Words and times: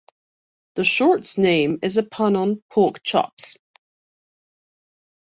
The 0.77 0.83
short's 0.83 1.37
name 1.37 1.77
is 1.83 1.97
a 1.97 2.01
pun 2.03 2.35
on 2.35 2.63
"pork 2.71 3.03
chops". 3.03 3.55